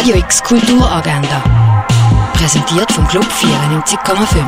Radio 0.00 0.16
X 0.16 0.42
Kulturagenda. 0.42 1.44
Präsentiert 2.32 2.90
vom 2.90 3.06
Club 3.08 3.26
94,5. 3.26 4.46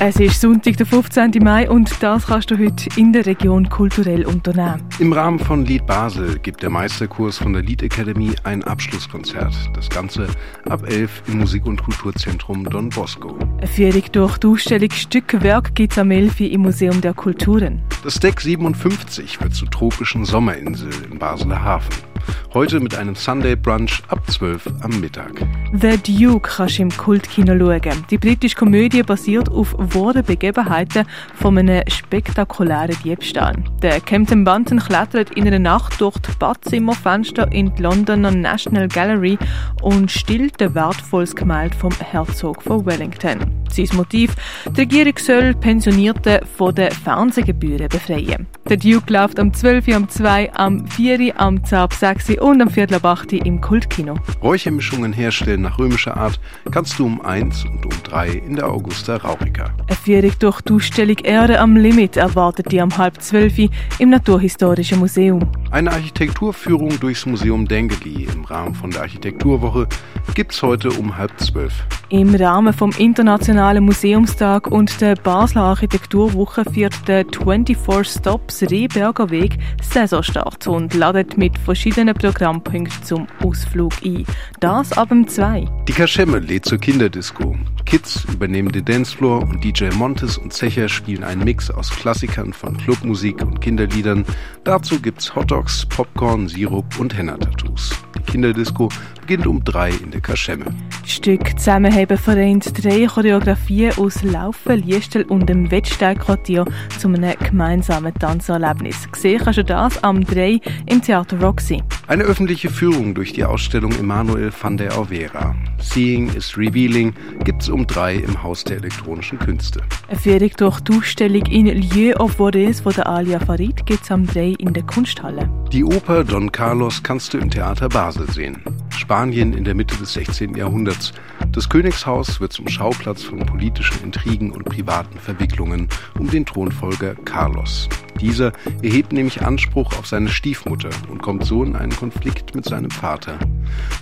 Es 0.00 0.16
ist 0.16 0.40
Sonntag, 0.40 0.76
der 0.76 0.86
15. 0.86 1.30
Mai 1.40 1.70
und 1.70 2.02
das 2.02 2.26
kannst 2.26 2.50
du 2.50 2.58
heute 2.58 2.88
in 2.96 3.12
der 3.12 3.26
Region 3.26 3.68
kulturell 3.68 4.26
unternehmen. 4.26 4.82
Im 4.98 5.12
Rahmen 5.12 5.38
von 5.38 5.64
Lied 5.64 5.86
Basel 5.86 6.40
gibt 6.40 6.64
der 6.64 6.70
Meisterkurs 6.70 7.38
von 7.38 7.52
der 7.52 7.62
Liedakademie 7.62 8.34
ein 8.42 8.64
Abschlusskonzert. 8.64 9.54
Das 9.72 9.88
Ganze 9.88 10.26
ab 10.68 10.82
11 10.84 11.22
im 11.28 11.38
Musik- 11.38 11.66
und 11.66 11.80
Kulturzentrum 11.84 12.64
Don 12.64 12.88
Bosco. 12.88 13.38
Eine 13.58 13.68
Führung 13.68 14.02
durch 14.10 14.38
die 14.38 14.48
Ausstellung 14.48 14.90
Stückwerk 14.90 15.76
gibt 15.76 15.92
es 15.92 15.98
am 16.00 16.10
11 16.10 16.40
im 16.40 16.62
Museum 16.62 17.00
der 17.00 17.14
Kulturen. 17.14 17.82
Das 18.02 18.18
Deck 18.18 18.40
57 18.40 19.40
wird 19.40 19.54
zur 19.54 19.70
tropischen 19.70 20.24
Sommerinsel 20.24 20.90
im 21.08 21.20
Basler 21.20 21.62
Hafen. 21.62 22.13
Heute 22.54 22.78
mit 22.78 22.96
einem 22.96 23.14
Sunday 23.14 23.56
Brunch 23.56 24.02
ab 24.08 24.20
12 24.30 24.66
am 24.82 25.00
Mittag. 25.00 25.32
The 25.72 25.96
Duke 25.96 26.48
kannst 26.48 26.78
du 26.78 26.82
im 26.82 26.90
Kultkino 26.90 27.58
schauen. 27.58 28.04
Die 28.10 28.18
britische 28.18 28.54
Komödie 28.56 29.02
basiert 29.02 29.50
auf 29.50 29.74
wahren 29.76 30.24
Begebenheiten 30.24 31.04
von 31.34 31.58
einem 31.58 31.82
spektakulären 31.88 32.96
Diebstahl. 33.02 33.56
Der 33.82 34.00
Captain 34.00 34.44
Bunton 34.44 34.78
klettert 34.78 35.30
in 35.30 35.46
einer 35.46 35.58
Nacht 35.58 36.00
durch 36.00 36.16
die 36.18 36.30
Badzimmerfenster 36.38 37.50
in 37.50 37.74
die 37.74 37.82
Londoner 37.82 38.30
National 38.30 38.88
Gallery 38.88 39.38
und 39.82 40.10
stillt 40.10 40.62
ein 40.62 40.74
wertvolles 40.74 41.34
Gemälde 41.34 41.76
vom 41.76 41.92
Herzog 41.92 42.62
von 42.62 42.86
Wellington. 42.86 43.63
Sein 43.70 43.88
Motiv, 43.94 44.34
die 44.76 44.80
Regierung 44.82 45.18
soll 45.18 45.54
Pensionierte 45.54 46.40
von 46.56 46.74
den 46.74 46.90
Fernsehgebühren 46.90 47.88
befreien. 47.88 48.46
Der 48.68 48.76
Duke 48.76 49.12
läuft 49.12 49.38
am 49.38 49.52
12 49.52 49.88
Uhr, 49.88 49.96
am 49.96 50.08
2 50.08 50.52
am 50.54 50.86
4 50.86 51.20
Uhr, 51.20 51.32
am 51.40 51.64
10 51.64 51.78
ab 51.78 51.92
6 51.92 52.30
Uhr 52.30 52.42
und 52.42 52.62
am 52.62 52.70
Viertel 52.70 52.94
ab 52.94 53.04
8 53.04 53.32
Uhr 53.32 53.46
im 53.46 53.60
Kultkino. 53.60 54.14
Räuchermischungen 54.42 55.12
herstellen 55.12 55.62
nach 55.62 55.78
römischer 55.78 56.16
Art 56.16 56.40
kannst 56.70 56.98
du 56.98 57.06
um 57.06 57.20
1 57.20 57.64
und 57.64 57.84
um 57.84 58.02
3 58.04 58.28
in 58.28 58.56
der 58.56 58.68
Augusta 58.68 59.16
Raurica. 59.16 59.74
Eine 59.86 59.96
Führung 59.96 60.32
durch 60.38 60.60
die 60.62 60.72
Ausstellung 60.72 61.18
Erde 61.18 61.60
am 61.60 61.76
Limit 61.76 62.16
erwartet 62.16 62.72
die 62.72 62.80
am 62.80 62.96
halb 62.96 63.20
12 63.20 63.58
Uhr 63.58 63.68
im 63.98 64.10
Naturhistorischen 64.10 64.98
Museum. 64.98 65.40
Eine 65.74 65.90
Architekturführung 65.90 67.00
durchs 67.00 67.26
Museum 67.26 67.66
Dengeli 67.66 68.28
im 68.32 68.44
Rahmen 68.44 68.76
von 68.76 68.92
der 68.92 69.00
Architekturwoche 69.00 69.88
gibt's 70.32 70.62
heute 70.62 70.90
um 70.90 71.16
halb 71.16 71.32
12. 71.40 71.72
Im 72.10 72.32
Rahmen 72.32 72.72
vom 72.72 72.92
Internationalen 72.96 73.82
Museumstag 73.82 74.68
und 74.68 75.00
der 75.00 75.16
Basler 75.16 75.62
Architekturwoche 75.62 76.64
führt 76.64 77.08
der 77.08 77.24
24 77.24 77.76
Stops 78.08 78.62
Rehberger 78.62 79.30
Weg 79.30 79.58
Saisonstart 79.82 80.68
und 80.68 80.94
ladet 80.94 81.36
mit 81.36 81.58
verschiedenen 81.58 82.14
Programmpunkten 82.14 83.02
zum 83.02 83.26
Ausflug 83.42 83.94
ein. 84.04 84.24
Das 84.60 84.96
ab 84.96 85.08
dem 85.08 85.26
2. 85.26 85.66
Die 85.88 85.92
Kaschemme 85.92 86.38
lädt 86.38 86.66
zur 86.66 86.78
Kinderdisco. 86.78 87.56
Kids 87.84 88.24
übernehmen 88.24 88.72
den 88.72 88.84
Dancefloor 88.84 89.42
und 89.42 89.62
DJ 89.62 89.90
Montes 89.94 90.38
und 90.38 90.52
Zecher 90.52 90.88
spielen 90.88 91.24
einen 91.24 91.44
Mix 91.44 91.70
aus 91.70 91.90
Klassikern 91.90 92.52
von 92.52 92.76
Clubmusik 92.76 93.42
und 93.42 93.60
Kinderliedern. 93.60 94.24
Dazu 94.64 95.00
gibt's 95.00 95.34
Hotdogs, 95.34 95.86
Popcorn, 95.86 96.48
Sirup 96.48 96.98
und 96.98 97.16
Henna-Tattoos. 97.16 97.90
Die 98.18 98.22
Kinderdisco 98.22 98.88
beginnt 99.24 99.46
um 99.46 99.64
drei 99.64 99.88
in 99.88 100.10
der 100.10 100.20
Kaschemme. 100.20 100.66
Stück 101.06 101.58
zusammenheben 101.58 102.18
vereint 102.18 102.84
drei 102.84 103.06
Choreografien 103.06 103.96
aus 103.96 104.22
Laufen, 104.22 104.82
Liestel 104.82 105.22
und 105.22 105.48
dem 105.48 105.70
Wettsteigquartier 105.70 106.66
zu 106.98 107.08
einem 107.08 107.32
gemeinsamen 107.38 108.12
Tanzerlebnis. 108.12 109.10
Gesehen 109.10 109.40
kannst 109.42 109.58
du 109.58 109.64
das 109.64 110.02
am 110.04 110.22
3 110.22 110.60
im 110.86 111.00
Theater 111.00 111.40
Roxy. 111.40 111.82
Eine 112.06 112.24
öffentliche 112.24 112.68
Führung 112.68 113.14
durch 113.14 113.32
die 113.32 113.44
Ausstellung 113.44 113.92
Emanuel 113.92 114.52
van 114.60 114.76
der 114.76 114.94
Auvera. 114.98 115.54
Seeing 115.78 116.28
is 116.34 116.58
Revealing 116.58 117.14
gibt's 117.44 117.70
um 117.70 117.86
drei 117.86 118.16
im 118.16 118.42
Haus 118.42 118.62
der 118.64 118.76
elektronischen 118.76 119.38
Künste. 119.38 119.80
Eine 120.08 120.18
Führung 120.18 120.50
durch 120.58 120.80
die 120.84 120.92
Ausstellung 120.92 121.46
in 121.46 121.66
Lieu 121.66 122.14
of 122.16 122.38
Vores 122.38 122.80
von 122.80 122.92
der 122.92 123.06
Alia 123.06 123.40
Farid 123.40 123.86
gibt's 123.86 124.10
am 124.10 124.26
3 124.26 124.56
in 124.58 124.74
der 124.74 124.82
Kunsthalle. 124.82 125.48
Die 125.72 125.82
Oper 125.82 126.24
Don 126.24 126.52
Carlos 126.52 127.02
kannst 127.02 127.32
du 127.32 127.38
im 127.38 127.50
Theater 127.50 127.88
Basel 127.88 128.30
sehen. 128.30 128.62
Spanien 128.98 129.52
in 129.52 129.64
der 129.64 129.74
Mitte 129.74 129.96
des 129.96 130.14
16. 130.14 130.54
Jahrhunderts. 130.54 131.12
Das 131.52 131.68
Königshaus 131.68 132.40
wird 132.40 132.52
zum 132.52 132.68
Schauplatz 132.68 133.22
von 133.22 133.38
politischen 133.40 134.02
Intrigen 134.02 134.50
und 134.50 134.64
privaten 134.64 135.18
Verwicklungen 135.18 135.88
um 136.18 136.30
den 136.30 136.46
Thronfolger 136.46 137.14
Carlos. 137.24 137.88
Dieser 138.20 138.52
erhebt 138.82 139.12
nämlich 139.12 139.42
Anspruch 139.42 139.98
auf 139.98 140.06
seine 140.06 140.28
Stiefmutter 140.28 140.90
und 141.08 141.22
kommt 141.22 141.44
so 141.44 141.62
in 141.62 141.76
einen 141.76 141.94
Konflikt 141.94 142.54
mit 142.54 142.64
seinem 142.64 142.90
Vater. 142.90 143.38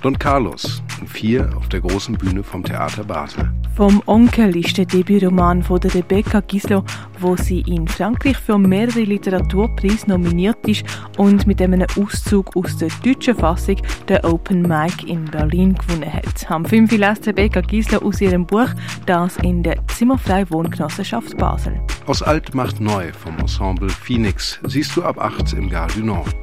Don 0.03 0.19
Carlos, 0.19 0.83
um 1.01 1.07
vier 1.07 1.57
auf 1.57 1.69
der 1.69 1.81
großen 1.81 2.17
Bühne 2.17 2.43
vom 2.43 2.63
Theater 2.63 3.05
Basel. 3.05 3.53
Vom 3.75 4.03
Onkel 4.05 4.55
ist 4.57 4.77
der 4.77 4.85
Debütroman 4.85 5.63
von 5.63 5.81
der 5.81 5.95
Rebecca 5.95 6.41
Gislo, 6.41 6.85
wo 7.21 7.37
sie 7.37 7.61
in 7.61 7.89
Frankreich 7.89 8.37
für 8.37 8.59
mehrere 8.59 9.01
Literaturpreise 9.01 10.11
nominiert 10.11 10.69
ist 10.69 10.85
und 11.17 11.47
mit 11.47 11.63
einem 11.63 11.87
Auszug 11.99 12.55
aus 12.55 12.77
der 12.77 12.91
deutschen 13.03 13.35
Fassung 13.35 13.77
der 14.09 14.25
Open 14.25 14.61
Mic 14.63 15.07
in 15.07 15.25
Berlin 15.25 15.75
gewonnen 15.75 16.13
hat. 16.13 16.51
Am 16.51 16.67
5. 16.67 16.93
lässt 16.99 17.27
Rebecca 17.27 17.63
Gislo 17.63 18.07
aus 18.07 18.21
ihrem 18.21 18.47
Buch 18.47 18.69
Das 19.07 19.39
in 19.39 19.63
der 19.63 19.79
Zimmerfrei 19.89 20.49
Wohngenossenschaft 20.51 21.39
Basel. 21.39 21.81
Aus 22.07 22.23
Alt 22.23 22.55
macht 22.55 22.79
neu 22.79 23.11
vom 23.13 23.39
Ensemble 23.39 23.89
Phoenix 23.89 24.61
siehst 24.65 24.95
du 24.97 25.03
ab 25.03 25.19
8 25.19 25.55
im 25.55 25.71
Gare 25.71 25.93
du 25.95 26.05
Nord. 26.05 26.37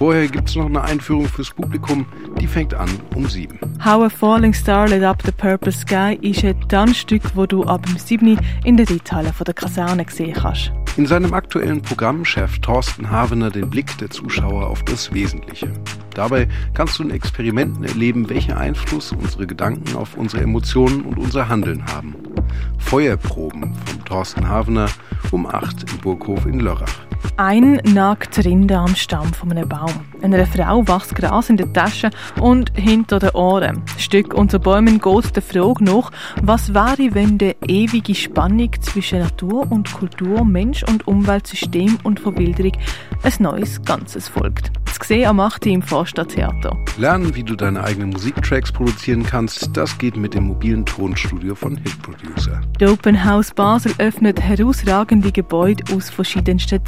Vorher 0.00 0.28
gibt's 0.28 0.56
noch 0.56 0.64
eine 0.64 0.80
Einführung 0.80 1.28
fürs 1.28 1.50
Publikum, 1.50 2.06
die 2.40 2.46
fängt 2.46 2.72
an 2.72 2.88
um 3.14 3.28
7. 3.28 3.58
How 3.84 4.02
a 4.04 4.08
Falling 4.08 4.54
Star 4.54 4.88
Lit 4.88 5.02
Up 5.02 5.22
the 5.26 5.30
Purple 5.30 5.72
Sky 5.72 6.18
ist 6.22 6.42
ein 6.42 6.58
Tanzstück, 6.70 7.20
wo 7.34 7.44
du 7.44 7.64
ab 7.64 7.84
dem 7.84 7.98
7. 7.98 8.38
in 8.64 8.78
der 8.78 8.88
Reithalle 8.88 9.30
der 9.46 9.52
Kaserne 9.52 10.06
sehen 10.08 10.32
kannst. 10.32 10.72
In 10.96 11.04
seinem 11.04 11.34
aktuellen 11.34 11.82
Programm 11.82 12.24
schärft 12.24 12.62
Thorsten 12.62 13.10
Havener 13.10 13.50
den 13.50 13.68
Blick 13.68 13.98
der 13.98 14.08
Zuschauer 14.08 14.68
auf 14.68 14.82
das 14.84 15.12
Wesentliche. 15.12 15.70
Dabei 16.14 16.48
kannst 16.72 16.98
du 16.98 17.02
in 17.02 17.10
Experimenten 17.10 17.84
erleben, 17.84 18.30
welchen 18.30 18.54
Einfluss 18.54 19.12
unsere 19.12 19.46
Gedanken 19.46 19.96
auf 19.96 20.16
unsere 20.16 20.42
Emotionen 20.42 21.02
und 21.02 21.18
unser 21.18 21.50
Handeln 21.50 21.84
haben. 21.92 22.16
Feuerproben 22.78 23.74
von 23.84 24.04
Thorsten 24.06 24.48
Havener 24.48 24.88
um 25.30 25.44
8 25.44 25.92
im 25.92 25.98
Burghof 25.98 26.46
in 26.46 26.60
Lörrach. 26.60 27.00
Ein 27.42 27.80
nagt 27.84 28.44
Rinde 28.44 28.76
am 28.76 28.94
Stamm 28.94 29.32
von 29.32 29.50
einem 29.50 29.66
Baum. 29.66 30.04
Einer 30.20 30.44
Frau 30.44 30.86
wächst 30.86 31.14
Gras 31.14 31.48
in 31.48 31.56
der 31.56 31.72
Tasche 31.72 32.10
und 32.38 32.70
hinter 32.74 33.18
den 33.18 33.30
Ohren. 33.30 33.82
Stück 33.96 34.34
unter 34.34 34.58
Bäumen 34.58 35.00
geht 35.00 35.34
der 35.34 35.42
Frage 35.42 35.82
nach, 35.82 36.12
was 36.42 36.74
wäre, 36.74 37.14
wenn 37.14 37.38
die 37.38 37.56
ewige 37.66 38.14
Spannung 38.14 38.70
zwischen 38.82 39.20
Natur 39.20 39.72
und 39.72 39.90
Kultur, 39.90 40.44
Mensch 40.44 40.82
und 40.82 41.08
Umweltsystem 41.08 41.96
und 42.02 42.20
Verwilderung 42.20 42.72
ein 43.22 43.32
neues 43.38 43.80
Ganzes 43.84 44.28
folgt. 44.28 44.70
Zu 45.00 45.06
sehen 45.06 45.28
am 45.28 45.40
8. 45.40 45.66
im 45.66 45.82
Vorstadttheater. 45.82 46.76
Lernen, 46.98 47.34
wie 47.34 47.42
du 47.42 47.56
deine 47.56 47.82
eigenen 47.82 48.10
Musiktracks 48.10 48.70
produzieren 48.70 49.22
kannst, 49.22 49.74
das 49.74 49.96
geht 49.96 50.16
mit 50.16 50.34
dem 50.34 50.44
mobilen 50.44 50.84
Tonstudio 50.84 51.54
von 51.54 51.76
Hit 51.78 52.02
Producer. 52.02 52.60
Der 52.78 52.92
Open 52.92 53.24
House 53.24 53.50
Basel 53.52 53.94
öffnet 53.98 54.40
herausragende 54.40 55.32
Gebäude 55.32 55.82
aus 55.94 56.10
verschiedensten 56.10 56.84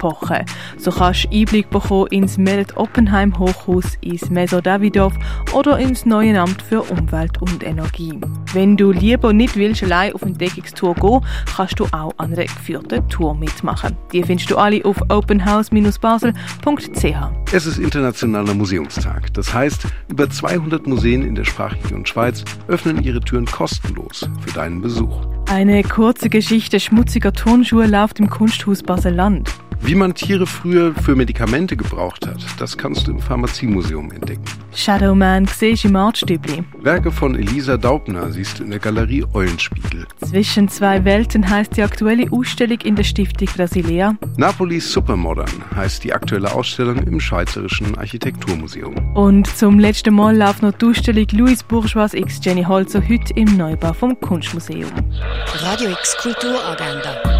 Zeitepochen. 0.00 0.44
So 0.78 0.90
kannst 0.90 1.24
du 1.24 1.30
Einblick 1.30 1.70
bekommen 1.70 2.08
ins 2.08 2.36
Merit 2.38 2.76
Oppenheim 2.76 3.38
Hochhaus, 3.38 3.96
ins 4.00 4.28
Meso 4.30 4.60
Davidoff 4.60 5.12
oder 5.52 5.78
ins 5.78 6.04
neue 6.06 6.40
Amt 6.40 6.62
für 6.62 6.82
Umwelt 6.82 7.40
und 7.40 7.62
Energie. 7.64 8.20
Wenn 8.52 8.76
du 8.76 8.92
lieber 8.92 9.32
nicht 9.32 9.56
willst, 9.56 9.82
allein 9.82 10.12
auf 10.12 10.22
Entdeckungstour 10.22 10.94
gehen, 10.94 11.20
kannst 11.56 11.80
du 11.80 11.86
auch 11.86 12.14
an 12.16 12.32
einer 12.32 12.44
geführten 12.44 13.08
Tour 13.08 13.34
mitmachen. 13.34 13.96
Die 14.12 14.22
findest 14.22 14.50
du 14.50 14.56
alle 14.56 14.84
auf 14.84 15.00
openhouse-basel.ch. 15.08 17.52
Es 17.52 17.66
ist 17.66 17.78
Internationaler 17.78 18.54
Museumstag. 18.54 19.34
Das 19.34 19.52
heißt, 19.52 19.88
über 20.08 20.30
200 20.30 20.86
Museen 20.86 21.22
in 21.22 21.34
der 21.34 21.44
Sprachregion 21.44 22.06
Schweiz 22.06 22.44
öffnen 22.68 23.02
ihre 23.02 23.18
Türen 23.20 23.46
kostenlos 23.46 24.28
für 24.40 24.52
deinen 24.52 24.80
Besuch. 24.80 25.26
Eine 25.48 25.82
kurze 25.82 26.28
Geschichte 26.28 26.78
schmutziger 26.78 27.32
Turnschuhe 27.32 27.86
läuft 27.86 28.20
im 28.20 28.30
Kunsthaus 28.30 28.84
Basel-Land. 28.84 29.50
Wie 29.82 29.94
man 29.94 30.14
Tiere 30.14 30.46
früher 30.46 30.94
für 30.94 31.16
Medikamente 31.16 31.76
gebraucht 31.76 32.26
hat, 32.26 32.38
das 32.58 32.76
kannst 32.76 33.06
du 33.06 33.12
im 33.12 33.18
Pharmaziemuseum 33.18 34.12
entdecken. 34.12 34.44
Shadowman 34.74 35.46
siehst 35.46 35.84
im 35.84 35.96
Artstübli. 35.96 36.62
Werke 36.82 37.10
von 37.10 37.34
Elisa 37.34 37.76
Daubner 37.76 38.30
siehst 38.30 38.58
du 38.58 38.64
in 38.64 38.70
der 38.70 38.78
Galerie 38.78 39.24
Eulenspiegel. 39.32 40.06
Zwischen 40.24 40.68
zwei 40.68 41.04
Welten 41.04 41.48
heißt 41.48 41.76
die 41.76 41.82
aktuelle 41.82 42.30
Ausstellung 42.30 42.78
in 42.82 42.94
der 42.94 43.04
Stiftung 43.04 43.48
Brasilea. 43.48 44.14
Napoli 44.36 44.80
Supermodern 44.80 45.50
heißt 45.74 46.04
die 46.04 46.12
aktuelle 46.12 46.52
Ausstellung 46.52 46.98
im 46.98 47.18
Schweizerischen 47.18 47.96
Architekturmuseum. 47.98 48.94
Und 49.16 49.46
zum 49.46 49.78
letzten 49.78 50.14
Mal 50.14 50.36
läuft 50.36 50.62
noch 50.62 50.72
die 50.72 50.86
Ausstellung 50.86 51.26
Louis 51.32 51.62
Bourgeois 51.62 52.12
x 52.12 52.38
Jenny 52.42 52.62
Holzer 52.62 53.02
heute 53.08 53.32
im 53.34 53.56
Neubau 53.56 53.92
vom 53.92 54.18
Kunstmuseum. 54.20 54.90
Radio 55.62 55.90
X 55.90 56.16
Kulturagenda. 56.18 57.39